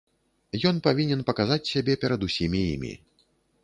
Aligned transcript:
Ён 0.69 0.79
павінен 0.87 1.21
паказаць 1.29 1.61
сябе 1.75 1.99
перад 2.07 2.29
усімі 2.31 2.67
імі. 2.75 2.93